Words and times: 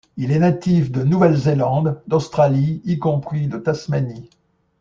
Il 0.17 0.31
est 0.31 0.39
natif 0.39 0.89
de 0.91 1.03
Nouvelle-Zélande, 1.03 2.01
d'Australie 2.07 2.81
y 2.85 2.97
compris 2.97 3.45
de 3.47 3.59
Tasmanie. 3.59 4.31